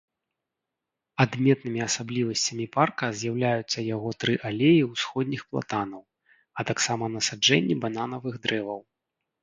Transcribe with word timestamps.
Адметнымі 1.25 1.81
асаблівасцямі 1.87 2.65
парка 2.79 3.05
з'яўляюцца 3.21 3.79
яго 3.95 4.09
тры 4.25 4.33
алеі 4.53 4.81
ўсходніх 4.91 5.41
платанаў, 5.53 6.03
а 6.57 6.69
таксама 6.75 7.03
насаджэнні 7.21 7.75
бананавых 7.89 8.33
дрэваў. 8.47 8.81